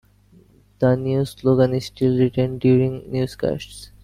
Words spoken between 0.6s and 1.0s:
The